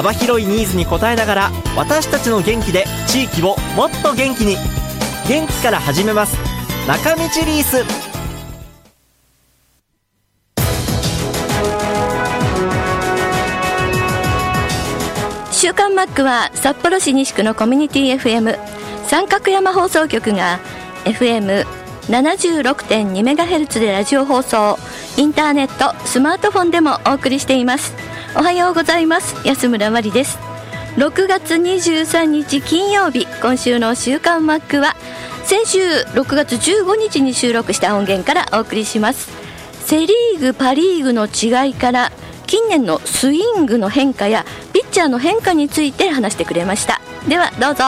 [0.00, 4.56] 幅広いニーズに応えながら私たちの元気で地域をもっと元気に。
[5.28, 6.38] 元気から始めます。
[6.88, 7.84] 中道リース。
[15.52, 18.58] 週刊マックは札幌市西区のコミュニティ FM
[19.06, 20.60] 三角山放送局が
[21.04, 24.78] FM76.2MHz でラジオ放送
[25.18, 27.92] インターネットスマートフォンでもお送りしています。
[28.36, 29.34] おはようございます。
[29.44, 30.38] 安村まりです。
[30.94, 34.94] 6月23日金曜日今週の週刊マックは
[35.42, 39.32] 先週6月15日に収録した音源からお送りします。
[39.84, 42.12] セ・リーグパ・リーグの違いから
[42.46, 47.00] 近年のスイングの変化やピッチャーの変化について話してくれました。
[47.28, 47.84] ではどうぞ。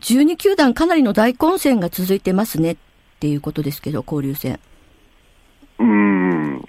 [0.00, 2.72] 12球団かなりの大混戦が続いてますね。
[2.72, 2.76] っ
[3.20, 4.58] ていうことですけど交流戦。
[5.78, 6.68] うーん、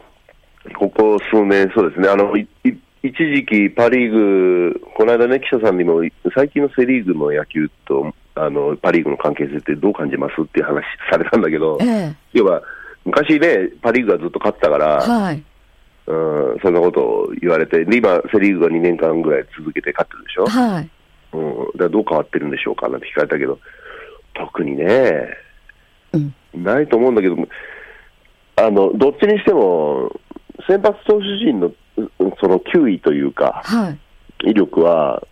[0.75, 6.01] ここ数年、そうですね、あの一時期、パ・リーグ、この間ね、記者さんにも、
[6.35, 12.61] 最近のセ・リーグの野球とあのパ・リーグの関係性ってどう感じますっていう話されたんだけど、え要は
[13.05, 15.43] 昔ね、パ・リーグがずっと勝ってたから、えはい。
[16.07, 20.89] うん、そんなことを言われて、で今、セ・リーグが2年間ぐらい続けて勝ってるでしょ、はい。
[21.33, 23.59] うん、だからどう変わってるんでしょうかなんて聞かれたけど、
[24.33, 25.27] 特にね、
[26.13, 26.33] うん。
[26.53, 27.35] ないと思うんだけど、
[28.55, 30.11] あのどっちにしても、
[30.67, 31.73] 先発投手陣のう
[32.39, 33.89] その球威というか、は
[34.43, 34.49] い。
[34.49, 35.23] 威力は、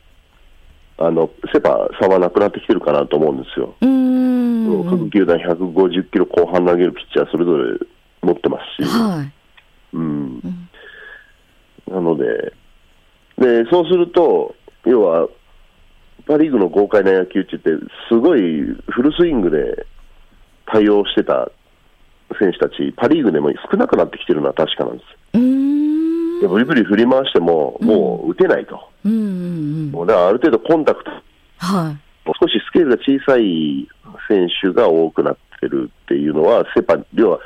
[0.97, 3.75] あのセ・パ差はなくなってきてるかなと思うんですよ。
[3.81, 4.89] うーん。
[4.89, 7.77] 各球団150キロ後半投げるピッチャーそれぞれ
[8.21, 9.31] 持ってますし、はい。
[9.93, 10.41] うん、
[11.87, 12.53] なので
[13.37, 14.55] で、そうすると、
[14.85, 15.27] 要は、
[16.25, 19.85] パ・リーグの豪快な野球って言って、すごいフルスイングで
[20.65, 21.51] 対応してた
[22.39, 25.24] 選手たち、パ・リーグでも少なくなってきてるのは確かなんです。
[26.41, 29.21] でブリブリ振り回しても、もう打てないと、うんうんう
[29.87, 29.91] ん。
[29.91, 31.11] もうだからある程度コンタクト、
[31.57, 31.97] はい。
[32.39, 33.87] 少しスケールが小さい
[34.27, 37.39] 選手が多くなってるっていうのは、セ・パ、要は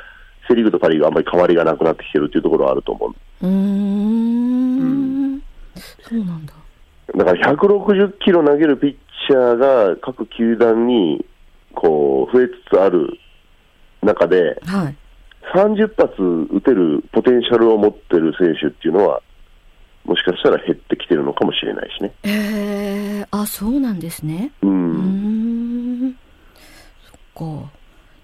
[0.48, 3.14] セ・リーグとパ・リーグ、あんまり変わりがなくなってきてるっていうところはあると思う。
[3.42, 5.42] うーん。
[6.02, 6.52] そうなんだ。
[7.16, 8.96] だから160キロ投げるピッ
[9.26, 11.24] チャーが各球団に
[11.74, 13.18] こう増えつつある
[14.02, 14.96] 中で、はい
[15.54, 16.22] 30発
[16.54, 19.22] 打てるポテンシャルを持ってる選手っていうのは、
[20.04, 22.12] もしかしたら減ってきてるのかもしれないしね。
[22.22, 24.52] えー、あそうなんですね。
[24.62, 26.16] ううーんん
[27.34, 27.64] そっか。
[27.66, 27.70] っ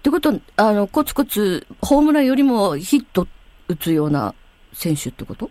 [0.03, 3.27] てことはあのコツコツホームランよりもヒット
[3.67, 4.33] 打つような
[4.73, 5.49] 選手ってこと？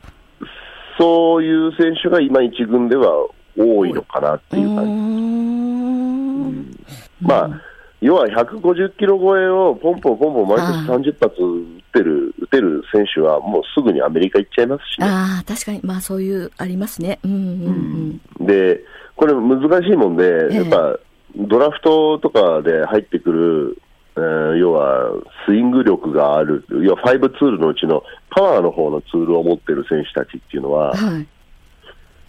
[0.99, 3.13] そういう選手が今、一軍では
[3.59, 4.93] 多いのかなっていう感じ。
[4.93, 6.77] ん。
[7.21, 7.51] まあ、
[8.01, 15.07] 要は150キロ超えをポンポンポンポン毎年30発打ってる打てる選手は、もうすぐにアメリカ行っちゃいますしね。
[15.07, 15.81] ああ確かに。
[15.83, 17.19] まあそういうありますね。
[17.25, 18.47] うんうんうん。
[18.47, 18.81] で、
[19.17, 20.55] これ難しいもんで、ええ。
[20.57, 20.99] やっぱ
[21.37, 23.79] ドラフトとかで入ってくる、
[24.17, 25.11] えー要は
[25.47, 31.27] スイング力がある、要は5ツールのうちのパワーの方のツールを持ってる選手たちっていうのは、はい。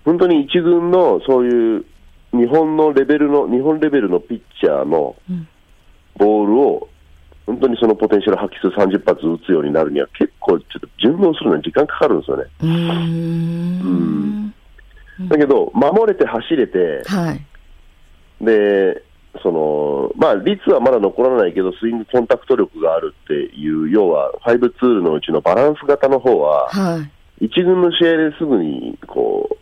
[0.06, 1.86] 本当に一軍のそういう
[2.32, 5.48] 日本のレベルの、日本レベルのピッチャーのうん
[6.18, 6.90] ボールを、
[7.46, 12.44] 本当にそのポテンシャル発揮する30発打つようになるには、結構ちょっと順応するのに時間かかるんですよね。
[12.62, 14.54] うーん。
[15.30, 17.42] だけど、守れて走れて、はい。
[18.44, 19.04] で、
[19.42, 27.00] その、まあ、率はまだ残らないけど、スイングコンタクト力があるっていう、要は、5ツールのうちのバランス型の方は、は
[27.40, 27.46] い。
[27.46, 29.56] 一軍の試合ですぐに、こう、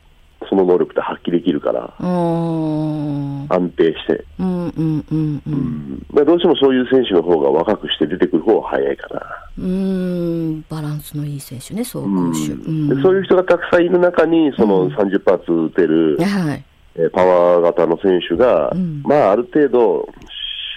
[0.50, 4.26] その能力って発揮できるから、安定して。
[4.40, 9.22] うんうんうんうんまあ、どうしてもそういう選手の方が若くして出てくる方が早いかな。
[9.58, 12.52] うーんバランスのいい選手ね、走攻守。
[12.52, 16.64] うんでそういう人がたくさんいる中に、その30発打てる、はい。
[16.96, 20.08] えーパワー型の選手が、うんまあ、ある程度、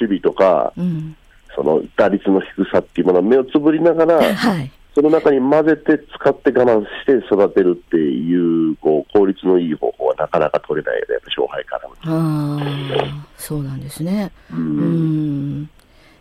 [0.00, 1.17] 守備とか、うん。
[1.55, 4.70] その打率の低さっていうものは目をつぶりながら、はい。
[4.99, 11.95] その中に混ぜて使って我慢して育てるっていう、こう、効率のいい方法はなかなか取れないよね、やっぱ勝敗からも。
[12.03, 14.33] ああ、そうなんですね。
[14.53, 15.71] ううんん。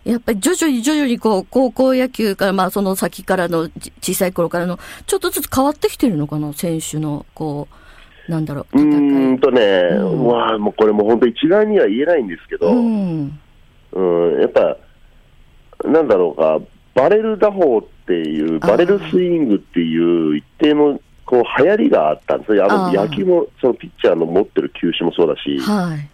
[0.04, 4.78] やっぱり徐々に徐々にこう、高校野球から、まあその先からのじ小さい頃からの、
[5.08, 7.68] ちょっとずつ変わってきてるのかな、選手の、こ
[8.28, 9.62] う、なんだろう、うんとね、
[9.94, 13.40] うんわあもうこれもう本当一概には言えないんですけど、うん。
[13.94, 14.78] うん、やっぱ、
[15.84, 16.60] なんだろうか、
[16.98, 22.66] バレル打法っていう、バレルスイングっていう一定のこう流行りがあったんですよ。
[22.66, 25.96] あの野球も、そのピッチャーの持ってる球種もそうだし、はい。
[25.96, 26.10] うん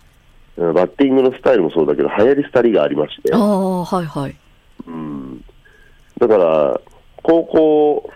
[0.57, 4.35] バッティングのスタイルもそうだけど、流行り廃りがありましてあ、あ、はいはい。
[4.85, 5.43] うん、
[6.19, 6.79] だから、
[7.23, 8.11] 高校、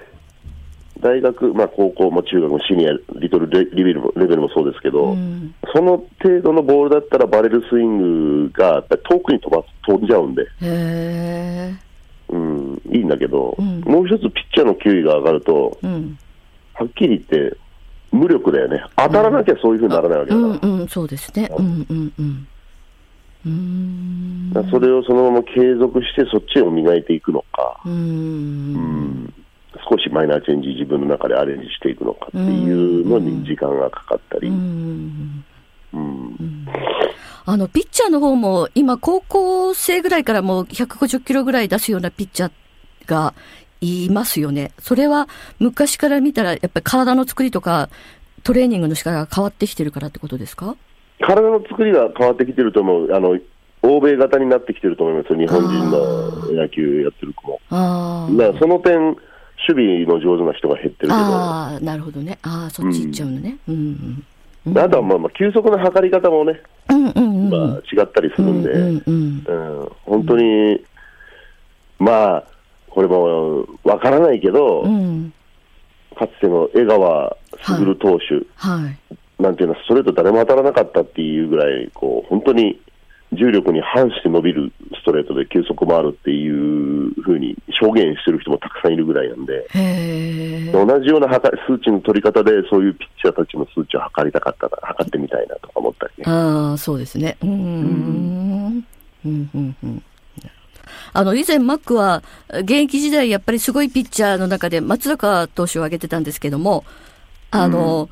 [1.00, 5.56] 大学、まあ高校も中学もシニア、リトルレレベルもレベルもそうですけど、うん。
[5.74, 11.87] その程度のボールだったらバレルスイングがやっぱり遠くに飛ばす飛んじゃうんで、へえ。
[12.98, 16.18] うん、いいんだけど、うんもう一つピッチャーの球威が上がると、うん。
[16.74, 17.58] はっきり言って、
[18.12, 18.84] 無力だよね。
[18.96, 20.48] 当たらなきゃそういうふうにならないわけだから。
[20.48, 21.50] うんうん、そうですね。
[21.58, 22.48] うんうんうん。
[23.46, 24.54] うーん。
[24.54, 29.34] だからそれをそのまま継続してそっちを磨いていくのか、うんん、
[29.90, 34.52] 少しマイナーチェンジ自分の中でアレンジしていくのかっていうのに時間がかかったり。
[37.50, 42.52] あの、ピッチャーの方も、今、高校生ぐらいからもう150キロぐらい出すようなピッチャー
[43.08, 43.34] が
[43.82, 44.72] いますよね。
[44.80, 45.28] それは、
[45.60, 47.90] 昔から見たら、やっぱり体の作りとか、
[48.44, 50.76] トレーニングの仕方が変わってきてるからってことですか？
[51.20, 53.38] 体の作りが変わってきてると思う、あの
[53.82, 57.60] 欧米型になってきてると思いますよ、日本人の野球やってる子も。
[57.70, 59.18] あだからその点、守
[59.70, 61.14] 備の上手な人が減ってるけど。
[61.14, 61.72] あ。
[61.74, 62.38] ああ、なるほどね。
[62.44, 63.58] ああ、そっち行っちゃうのね。
[63.68, 64.24] うん
[64.68, 64.78] うん。
[64.78, 67.50] あとはまあまあ球速の測り方もね、うんうんうん。
[67.50, 70.82] まあ、違ったりするんで、うんうんうん本当に、
[72.00, 72.44] まあ、
[72.98, 74.92] これもわからないけど、うん。
[74.92, 75.34] うん。
[76.18, 79.14] かつての江川卓投手はい。
[79.40, 82.82] なんていうのは、ストレート誰も当たらなかったっていうぐらい、こう本当に
[83.34, 89.68] 重力に反して伸びるストレートで球速もあるっていうふうに証言してる人もたくさんいるぐらいなんで。
[90.72, 96.24] 同じような数値の取り方で、そういうピッチャーたちの数値を測りたかったら、測ってみたいなとか思ったりね。
[96.26, 97.38] ああ、そうですね。
[97.44, 98.88] うーん。
[99.24, 100.04] うん、うん、うん。
[101.14, 106.84] あの、以前マックは、現役時代やっぱりすごいピッチャーの中で松坂投手を挙げてたんですけども、
[107.52, 108.10] あの、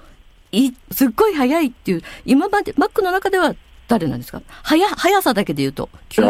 [0.51, 3.53] い、すっごい速いっていう、今まで、マックの中では
[3.87, 4.41] 誰なんですか？
[4.63, 5.89] 速、速さだけで言うと。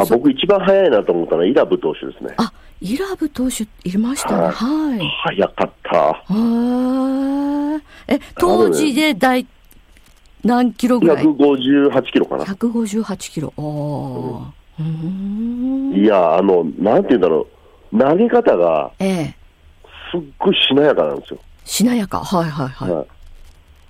[0.10, 2.34] 僕、一番早いなと思ったのは、イラブ投手ですね。
[2.38, 2.52] あ、
[2.82, 4.36] イラブ投手いましたね。
[4.36, 5.08] はいはい。
[5.24, 5.98] 早かった。
[5.98, 7.82] はーい。
[8.08, 9.46] え、当時で大、
[10.44, 12.44] 何キロぐらい？158キロかな。
[12.46, 13.54] 158キロ。
[13.58, 13.64] ああ。
[13.64, 14.54] うーん。
[14.80, 17.48] いや、あの、なんて言うんだろ
[17.94, 17.98] う。
[17.98, 19.36] 投げ方がええ。
[20.12, 21.40] すっごいしなやかなんですよ。
[21.64, 22.20] しなやか。
[22.20, 22.92] はいはいはい。
[22.92, 23.08] はい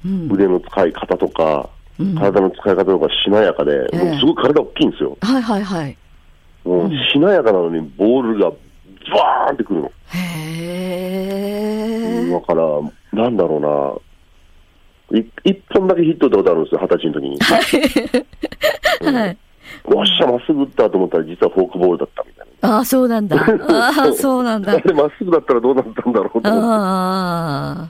[0.06, 0.32] うん。
[0.32, 5.18] 腕の使い方とか、うん体の使い方とかしなやかで、ええすごい体大きいんですよ。
[5.22, 5.98] はいはいはい。
[6.66, 9.92] もうしなやかなのにボールがバーンってくるの。
[10.14, 10.20] へ
[12.28, 12.30] え。
[12.30, 12.64] だから、
[13.14, 14.02] なんだろ
[15.12, 15.20] うな。
[15.20, 17.40] い一本だけヒット打ったことあるんですよ、二十歳の時に。
[19.14, 19.38] はい。
[19.88, 23.38] おっしゃ、まっすぐ打ったと思ったら、実はフォークボールだったみたいあ あ、そうなんだ。
[23.38, 24.78] ああ、そうなんだな。
[24.80, 24.82] あ。
[24.82, 26.68] れ、まっすぐだったらどうなったんだろうと思って。
[26.68, 27.90] あ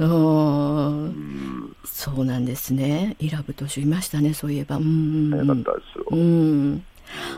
[0.00, 0.04] あ。
[0.04, 1.76] うん。
[1.84, 3.16] そうなんですね。
[3.18, 4.76] イラブ投手いましたね、そういえば。
[4.76, 5.72] うん早かった。
[5.72, 6.04] ですよ。
[6.10, 6.82] うん。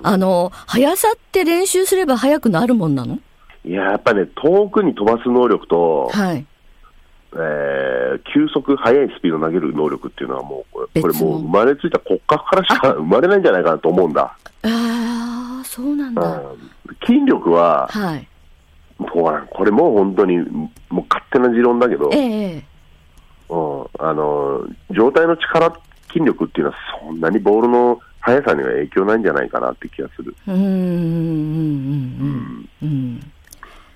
[0.02, 3.18] あの、速さって練習すれば速くなるもんなの？
[3.64, 6.44] いや、やっぱね、遠くに飛ばす能力と、はい。
[7.34, 14.22] えー急速、速いスピード投げる能力っていうのはもう、これもう生まれついた骨格からしか生まれないんじゃないかなと思うんだ。
[14.62, 16.22] ああ、そうなんだ。
[16.22, 16.70] うん
[17.06, 18.26] 筋力は、はい。
[18.98, 22.64] これもう本当に、もう勝手な持論だけど、ええ
[23.48, 25.72] うんあの状態の力、
[26.12, 30.34] 筋力っていうのはそんなにボールの速さには影響ないんじゃないかなって気がする。
[30.46, 30.76] うん、うん、うん、う
[32.26, 32.68] ん。
[32.82, 33.32] うん。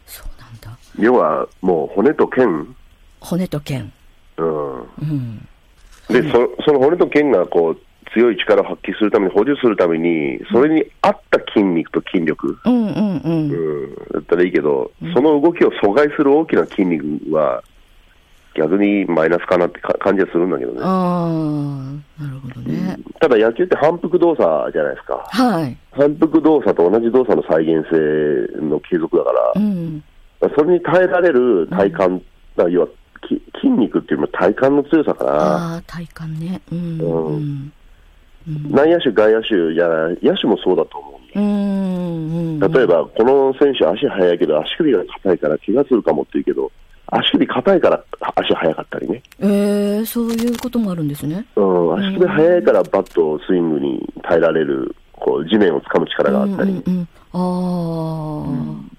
[0.07, 0.79] そうなんだ。
[0.99, 2.75] 要はもう骨と腱、
[3.25, 3.93] 骨と腱。
[4.37, 5.49] うん、うん。
[6.09, 7.79] でそその骨と腱がこう
[8.15, 13.23] 強い力を発揮するために、補充するために、それに合った筋肉と筋力、うん、うん、う。
[13.25, 17.63] うんん、だったらいいけど、その動きを阻害する大きな筋肉は、
[18.55, 20.79] 逆にマイナスかなってか感じはするんだけどね。
[20.83, 22.97] ああ、なるほどね。
[23.21, 25.25] ただ野球って反復動作じゃないですか。
[25.27, 25.77] はい。
[25.91, 30.05] 反復動作と同じ動作の再現性の継続だからう、ん。
[30.57, 32.25] それに耐えられる体幹、
[32.57, 32.89] だから要は
[33.29, 36.61] き筋肉っていうのは体幹の強さから、ああ、体幹ね。
[36.73, 37.01] うん。
[37.01, 37.73] うん。
[38.71, 42.61] 内野手、外野手やら、野手もそうだと思うんだうん。
[42.63, 42.73] うん。
[42.73, 46.71] 例えば、この選手、足速いけど、足首が硬いから怪我するかもって言うけど、
[47.07, 48.05] 足首硬いから
[48.35, 51.47] 足速かったりね、ええそういうこともあるんですね。
[51.55, 58.91] うん、足首速いからバットスイングに耐えられるこう地面を掴む力があったり、うんうんうん、あうん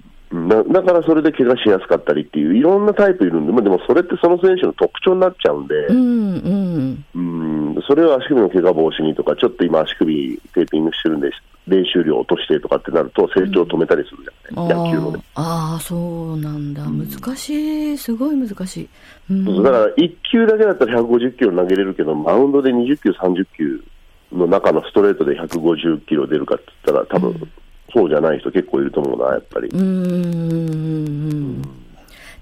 [0.48, 7.76] だだからそれで怪我しやすかったりっていう、いろんなタイプいるんで、まあ、でもそれってその選手の特徴になっちゃうんで、あ、うんうん。
[7.76, 11.32] うん、それを足首の怪我防止にとか、ちょっと今、足首テーピングしてるんで、
[11.68, 15.24] 練習量落としてとかってなると、成長を止めたりするじゃない、野球のね。
[15.36, 16.84] あーあー、そうなんだ。
[16.84, 17.98] 難しい。
[17.98, 18.90] すごい難しい。
[19.30, 23.84] うんだから1球だけだったら150キロ投げれるけど、マウンドで20球、30球
[24.32, 27.50] の中のストレートで150キロ出るかって言ったら、多分
[27.96, 29.70] そうじゃない人結構いると思うな、やっぱり。
[29.70, 31.62] うーん。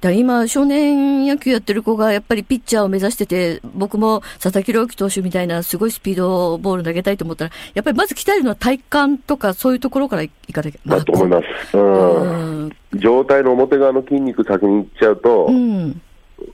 [0.02, 10.80] だ今、少年野球やってる子がやっぱりピッチャーを目指してて、僕も佐々木朗希投手みたいなすごいスピードボール投げたいと思ったら、やっぱりまず鍛えるのは体幹とかそういうところからいかなきゃ。
[10.90, 11.42] だと思いま
[11.72, 11.78] す。
[11.78, 12.72] うん。
[13.44, 16.02] の表側の筋肉先に行っちゃうと、うん。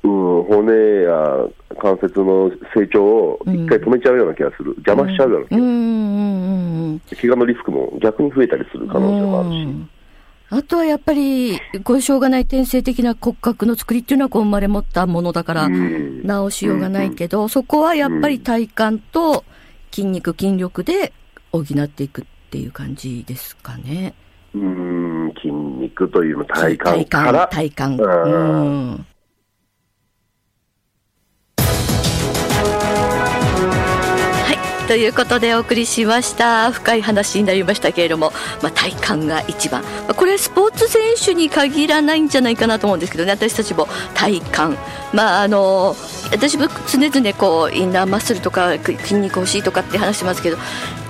[0.04, 1.48] うん、骨や
[1.82, 5.64] 関節の成長を一回止めちゃうような気がする、邪魔しちゃうような気がうん。
[5.64, 7.02] うんうんうん。
[7.08, 9.90] する、怪我のリスクも逆に増えたりする可能性もあるし、うん。
[10.52, 16.22] あとはやっぱり、こういうしょうがない天性的な骨格の作りっていうのはこう生まれ持ったものだから、うん。
[16.26, 19.44] 直しようがないけど、そこはやっぱり体幹と
[19.92, 21.14] 筋肉、筋力で
[21.52, 24.14] 補っていくっていう感じですかね。
[24.56, 27.76] うん、筋肉というの体幹から、体幹。
[27.76, 28.04] 体幹。
[28.04, 29.06] うん
[34.90, 36.72] ということでお送りしました。
[36.72, 39.84] 深い話になりましたけれども、まあ、体幹が一番。
[39.84, 44.50] まあこれスポーツ選手に限らないんじゃないかなと思うんですけどね、私たちも体幹。
[45.14, 45.96] まあ、あの、
[46.32, 50.58] 私も常々こう、インナーマッスルとか筋肉欲しいとかって話してますけど、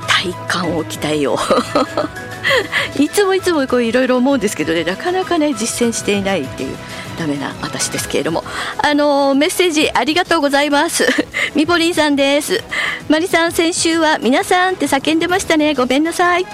[0.10, 2.29] 体幹を鍛えよう。
[3.00, 6.76] いつもいつもこういろいろ思うんですけどねなかなかね実践していないっていう
[7.20, 8.44] ダメな私ですけれども。
[8.82, 11.06] あのメッセージありがとうございます。
[11.54, 12.64] みぽりんさんです。
[13.10, 15.74] マリさん先週は皆さんって叫んでましたね。
[15.74, 16.46] ごめんなさい。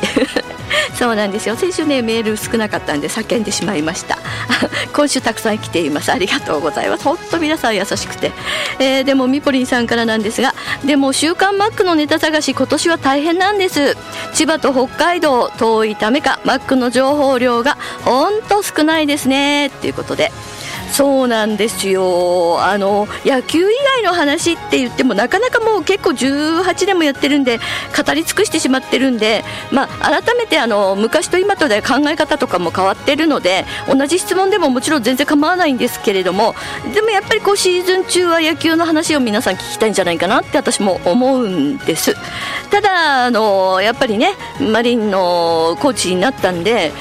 [0.97, 1.55] そうなんですよ。
[1.55, 4.17] 先週ねメール少なかったんで叫んでしまいました。
[4.93, 6.11] 今週たくさん来ています。
[6.11, 7.03] ありがとうございます。
[7.03, 8.31] 本当皆さん優しくて、
[8.79, 13.95] えーでもみぽりんさんからなんですがでも週刊マックのネタ探し今年は大変なんです。
[14.33, 19.67] 千葉と北海道遠いためかマックの情報量がほんと少ないですね。
[19.67, 20.31] っていうことで
[20.91, 22.61] そうなんですよ。
[22.61, 29.87] あの野球以外の話って言ってもなかなかもう結構18年もやってるんで語り尽くしてしまってるんで、まあ、
[30.21, 36.55] 改めてあの昔と今とで考え方とかも変わってるので同じ質問でももちろん全然構わないんですけれども
[36.93, 42.15] でもやっぱりこうシーズン中は野球の話を皆さん聞きたいんじゃないかなって私も思うんです。
[42.69, 46.91] ただあのやっぱりねマリンのコーチになったんで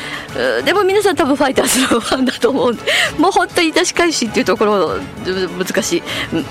[0.64, 2.82] でも皆さん多分ファイターズのファンだと思うんで
[3.18, 4.98] もう本当に致し返しっていうところ
[5.58, 6.02] 難しい。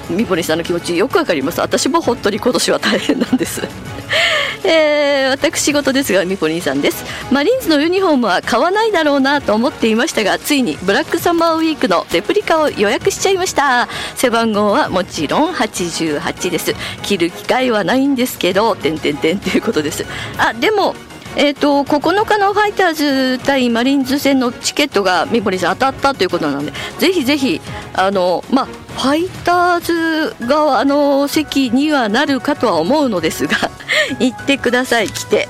[0.10, 1.62] みぽりさんの気持ちよくわかります。
[1.62, 3.62] 私も本当に今年は大変なんです。
[4.66, 7.04] えー私事ですがみぽりんさんです。
[7.32, 13.88] マリーンズのユニフォームは買わないだろうなと思っていましたがついにブラックサマーウィークのレプリカを予約しちゃいました。
[14.16, 16.76] 背番号はもちろん88です。
[17.02, 20.06] 着る機会はないんですけどてんてんてんということです。
[20.38, 20.96] あでも
[21.36, 27.60] えー、と9日のファイターズ対マリンズ戦のチケットが三森さん当たったということなのでぜひぜひ
[27.94, 33.58] あの、まあ、ファイターズ側の席にはなるかとは思うのですが
[34.20, 35.10] 行ってください。
[35.10, 35.50] 来て。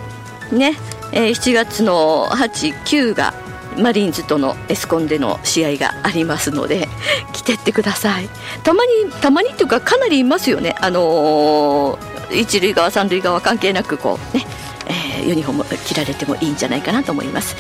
[0.52, 0.78] ね、
[1.12, 3.34] えー7月の8、9が
[3.78, 6.88] マリンズとのエスコンでの試合がありますので
[7.34, 8.30] 来てってください。
[8.64, 10.76] たまにたまにっていうかかなりいますよね。
[10.80, 14.46] あのー一塁側三塁側関係なくこうね。
[15.24, 17.56] ユニフォーム着られてもいいんじゃないかなと思います、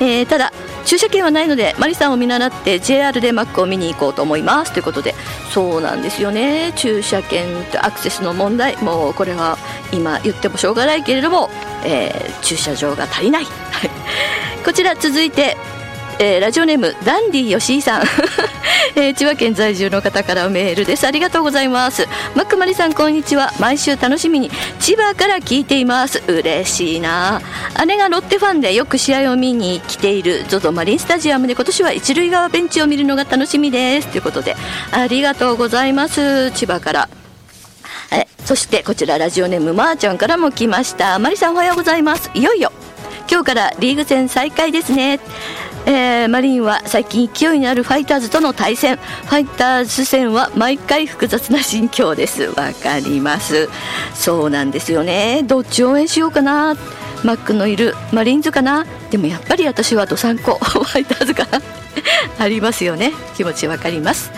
[0.00, 0.52] えーただ
[0.84, 5.14] 駐車券はないのでマリさんを見習って JR でマックを見に行こうと思いますということで
[5.52, 6.72] そうなんですよね。
[6.76, 9.58] 駐車券とアクセスの問題もうこれは
[9.92, 11.50] 今言ってもしょうがないけれども、
[11.84, 13.44] えー駐車場が足りない。
[13.44, 13.90] はい。
[14.64, 15.56] こちら続いて
[16.20, 18.02] えーラジオネームダンディ吉井さん、
[18.96, 21.06] えー千葉県在住の方からメールです。
[21.06, 22.08] ありがとうございます。
[22.34, 23.52] マックマリさんこんにちは。
[23.60, 24.50] 毎週楽しみに。
[24.80, 26.20] 千葉から聞いています。
[26.26, 27.40] 嬉しいな。
[27.86, 30.44] 姉がロッテファンでよく試合を見に来ている。
[30.48, 34.08] ZOZO マリンスタジアムで今年は一塁側ベンチを見るのが楽しみです。
[34.08, 34.56] ということで
[34.90, 36.50] ありがとうございます。
[36.50, 37.08] 千葉から。
[38.10, 41.20] えそしてこちらラジオネームまーちゃんからも来ました。
[41.20, 42.28] マリさんおはようございます。
[42.34, 42.72] いよいよ。
[43.30, 45.20] 今日からリーグ戦再開ですね。
[45.88, 48.96] えーマリンは最近勢いのあるファイターズとの対戦。
[48.96, 52.42] ファイターズ戦は毎回複雑な心境です。
[52.42, 53.70] わかります。
[54.14, 55.42] そうなんですよね。
[55.44, 56.76] どっち応援しようかな。
[57.24, 58.84] マックのいるマリーンズかな。
[59.10, 60.56] でもやっぱり私はドサンコ。
[60.58, 61.62] ファイターズかな。
[62.38, 63.12] ありますよね。
[63.34, 64.30] 気持ちわかります、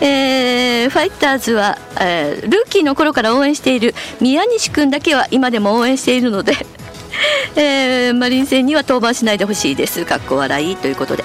[0.00, 6.54] えーファイターズは、えールーキーの頃から応援している宮西君だけは今でも応援しているので
[7.56, 10.04] えー、マリン戦には登板しないでほしいです。
[10.04, 11.24] かっこ笑いということで。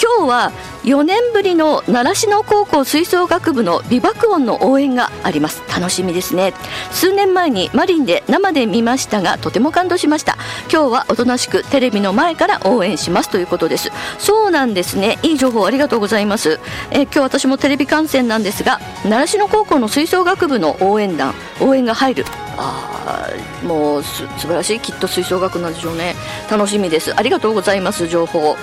[0.00, 0.52] 今日は
[0.84, 5.62] 4年ぶりの習志野高校吹奏楽部の美爆音の応援があります。
[5.68, 6.54] 楽しみですね。
[6.90, 10.38] 数年前にマリンで生で見ましたがとても感動しました。
[10.72, 13.92] 今日はおとなしくテレビの前から応援しますということです。
[14.18, 15.18] そうなんですね。
[15.22, 16.58] いい情報ありがとうございます、
[16.90, 22.24] え、今日私もテレビ観戦なんですが習志野高校の吹奏楽部の応援団応援が入る。
[22.62, 23.28] あ
[23.66, 26.14] もうす素晴らしいきっと吹奏楽なんでしょうね。
[26.50, 27.14] 楽しみです。
[27.16, 28.56] ありがとうございます情報。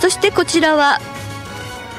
[0.00, 1.00] そしてこちらは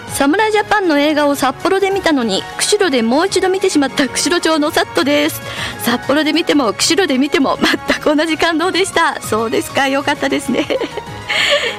[0.10, 5.42] 侍ジャパンの映画を札幌で見たのに釧路でもう一度見てしまった釧路町のサットです。
[5.84, 9.22] 札幌で見ても釧路で見ても全く同じ感動でした。
[9.22, 9.90] そうですか。
[9.90, 10.66] よかったですね。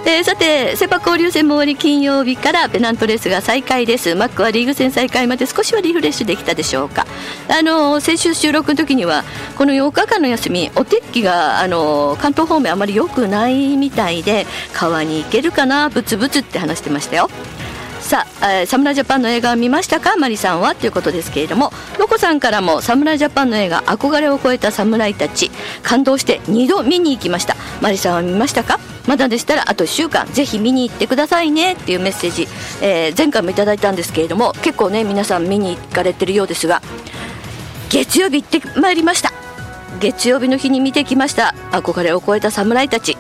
[0.09, 4.15] えー、さてセパ交流戦も終わり金曜日からペナントレースが再開です。
[4.15, 7.09] マックはリーグ戦再開まで少しはリフレッシュできたでしょうか。
[7.49, 9.25] あの、先週収録の時には
[9.57, 17.29] この8日間の休みお天気があの、関東方面あまり良くないみたいで川に行けるかなブツブツって話してましたよ。
[18.07, 20.17] さあ、えー、侍ジャパンの映画を見ましたか？
[20.17, 25.51] マリさんはということですけれどもロコさんからも侍ジャパンの映画憧れを超えた侍たち
[25.83, 27.57] 感動して2度見に行きました。
[27.83, 28.79] マリさんは見ましたか？
[29.09, 31.73] まだでしたらあと1週間ぜひ見に行ってくださいね。
[31.73, 32.47] っていうメッセージ、
[32.81, 36.83] えー、前回もいただいたんですけれども結構ね皆さん見に行かれてるようですが
[37.91, 39.33] 月曜日行ってまいりました。
[39.99, 41.57] 月曜日の日に見てきました。
[41.73, 43.17] 憧れを超えた侍たち。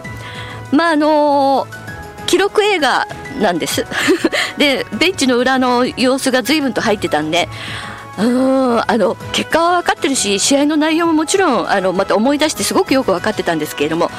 [0.70, 3.08] まああのー、記録映画
[3.40, 3.84] なんです。
[4.58, 7.48] でベンチの裏の様子が随分と入ってたんで
[8.18, 14.10] うんあの結果は分かってるし試合の内容ももちろんあのまた思い出してすごくよく分かってたんですけれども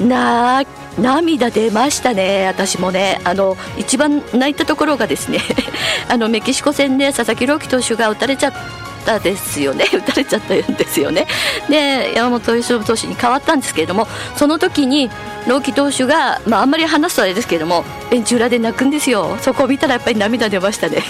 [0.00, 0.64] な
[0.98, 5.40] 涙出ましたね、私もね、あの一番泣いたところがですね
[6.08, 8.52] あのメキシコ戦で佐々木朗希投手が打たれちゃっ
[9.06, 11.26] たですよね、 打たれちゃったんですよね、
[11.68, 15.10] で山本由伸投手に変わったんですけれども、その時に
[15.46, 19.36] 朗希投手が、まあ、あんまり話すとあれですけれどもベンチ裏で泣くんですよ。
[19.40, 21.02] そこを見たらやっぱり涙出ましたね。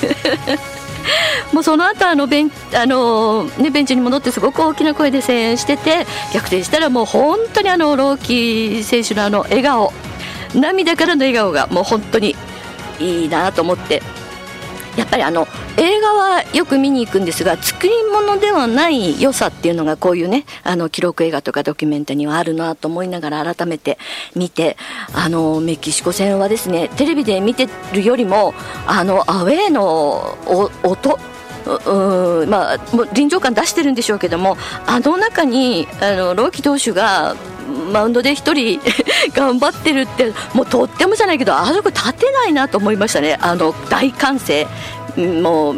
[1.53, 9.93] もうその後あのベンあの、ね、ベンチに戻ってすごく大きな声で声援してて逆転したらもう本当にあの朗希選手のあの笑顔。
[10.55, 12.35] 涙からの笑顔がもう本当に
[12.99, 14.03] いいなと思って
[14.97, 23.99] やっぱりあの映画はよく見に行くんですが作り物ではない良さっていうのがこういうねあの記録映画とかドキュメンタにはあるなと思いながら改めて
[24.35, 24.77] 見て
[25.15, 28.55] あのメキシコ戦はですねテレビで見てるよりも
[28.87, 30.37] あのアウェーの
[30.83, 31.19] 音
[31.67, 32.77] うんまあ、
[33.13, 34.57] 臨場感出してるんでしょうけども
[34.87, 37.35] あの中にあの朗希投手が
[37.97, 38.81] マウンドで1人
[39.33, 43.39] 頑張ってるってもうとってもじゃないけどあそこ立てないなと思いましたね。
[43.41, 44.67] あの大歓声。
[45.17, 45.75] もう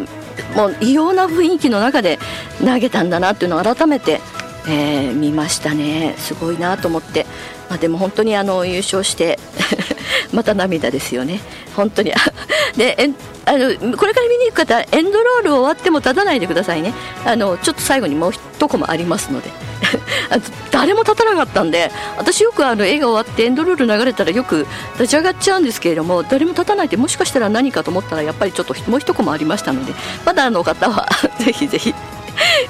[0.57, 2.19] もう異様な雰囲気の中で
[2.65, 4.21] 投げたんだなっていうのを改めて、
[4.67, 6.17] えー、見ましたね。
[6.19, 7.25] すごいなと思って、
[7.69, 9.39] まあ、でも本当にあの優勝して
[10.33, 11.41] また涙ですよね。
[11.77, 12.13] 本当に。
[12.77, 13.11] で
[13.45, 16.95] あのこれから見に行く方エンドロール終わっても立たないでくださいね。
[17.25, 19.69] あのちょっと最後にもう一コマありますので。
[20.71, 31.95] 誰も立たなかったんで私よくあの映画終わってエンドロール流れたらよく立ち上がっちゃうんですけれども誰も立たないでもしかしたら何かと思ったらやっぱりちょっともう一コマありましたのでまだの方は ぜひぜひ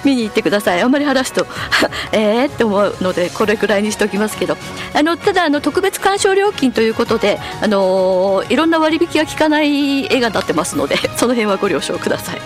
[0.05, 1.47] 見に行ってくださいあんまり話すと
[2.13, 4.57] えーって思うのでこれくらいにしておきますけど
[4.95, 12.41] あのただあの特別鑑賞料金ということで、あのー、いろんな割引が効かない映画になってますのでその辺はご了承ください。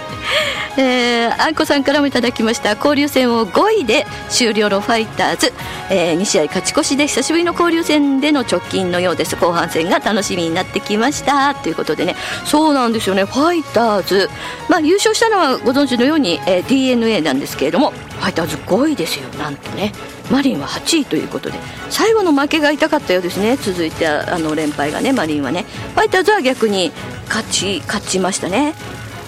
[0.78, 2.74] えー、あんこさんからもいただきました。
[2.74, 5.52] 交流戦を5位で終了のファイターズ、
[5.90, 9.36] えー、2試合勝ち越しで久しぶりの交流戦での直近のようです。
[9.36, 11.54] 後半戦が楽しみになってきました。
[11.54, 12.16] ということでね。
[12.46, 13.24] そうなんですよね。
[13.24, 14.30] ファイターズ、
[14.70, 19.28] まあ、優勝したのはご存知のように、えー、d n a なんですけれどもファイターズ5位ですよ。
[19.38, 19.92] なんとね。
[20.30, 21.58] マリンは8位ということで。
[21.90, 23.56] 最後の負けが痛かったようですね。
[23.56, 25.66] 続いてあの連敗がねマリンはね。
[25.94, 26.92] ファイターズは逆に
[27.28, 28.74] 勝ち勝ちましたね、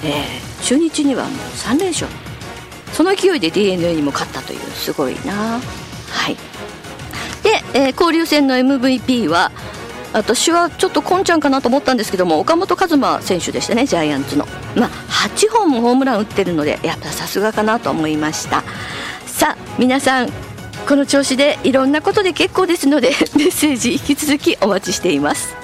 [0.05, 2.11] えー中日にはもう3連勝。
[2.93, 5.61] その勢いで d n a にも勝ったというすごいな。
[6.11, 6.37] はい。
[7.43, 9.53] で、えー、交流戦の MVP は
[10.15, 14.47] 私はちょっとこんちゃんかなと思ったんですけども岡本和真選手でしたねジャイアンツの。
[14.75, 14.91] まあ
[15.29, 18.63] 8本もホームラン打ってるのでやっぱさすがかなと思いました。
[19.27, 20.31] さあ皆さん
[20.89, 25.64] この調子でいろんなことで結構ですので メッセージ引き続きお待ちしています。